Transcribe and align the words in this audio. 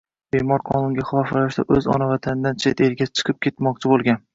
Bemor 0.35 0.63
qonunga 0.69 1.05
xilof 1.11 1.35
ravishda 1.39 1.67
o‘z 1.77 1.91
ona 1.99 2.11
vatanidan 2.15 2.61
chet 2.67 2.87
elga 2.91 3.13
chiqib 3.17 3.43
ketmoqchi 3.49 3.95
bo‘lgan. 3.97 4.25